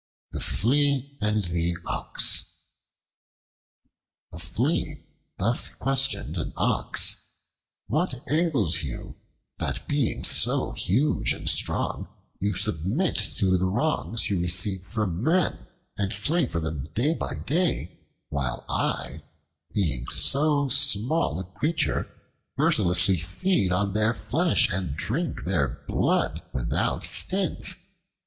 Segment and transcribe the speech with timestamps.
[0.31, 2.45] The Flea and the Ox
[4.33, 5.05] A FLEA
[5.37, 7.21] thus questioned an Ox:
[7.85, 9.15] "What ails you,
[9.59, 12.07] that being so huge and strong,
[12.39, 15.67] you submit to the wrongs you receive from men
[15.99, 17.99] and slave for them day by day,
[18.29, 19.21] while I,
[19.71, 22.11] being so small a creature,
[22.57, 27.75] mercilessly feed on their flesh and drink their blood without stint?"